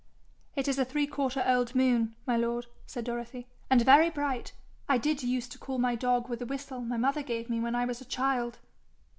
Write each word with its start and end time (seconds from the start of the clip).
'It 0.55 0.67
is 0.67 0.79
a 0.79 0.83
three 0.83 1.05
quarter 1.05 1.43
old 1.45 1.75
moon, 1.75 2.15
my 2.25 2.35
lord,' 2.35 2.65
said 2.87 3.03
Dorothy, 3.03 3.45
'and 3.69 3.83
very 3.85 4.09
bright. 4.09 4.51
I 4.89 4.97
did 4.97 5.21
use 5.21 5.47
to 5.49 5.59
call 5.59 5.77
my 5.77 5.93
dog 5.93 6.27
with 6.27 6.41
a 6.41 6.45
whistle 6.47 6.81
my 6.81 6.97
mother 6.97 7.21
gave 7.21 7.51
me 7.51 7.59
when 7.59 7.75
I 7.75 7.85
was 7.85 8.01
a 8.01 8.05
child.' 8.05 8.57